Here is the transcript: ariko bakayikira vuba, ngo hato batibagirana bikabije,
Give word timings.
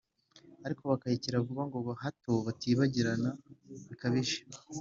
ariko 0.65 0.81
bakayikira 0.91 1.43
vuba, 1.45 1.63
ngo 1.67 1.79
hato 2.01 2.31
batibagirana 2.45 3.29
bikabije, 3.87 4.37